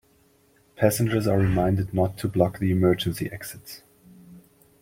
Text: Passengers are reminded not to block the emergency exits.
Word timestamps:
Passengers 0.77 1.27
are 1.27 1.37
reminded 1.37 1.93
not 1.93 2.17
to 2.17 2.27
block 2.27 2.57
the 2.57 2.71
emergency 2.71 3.29
exits. 3.31 3.83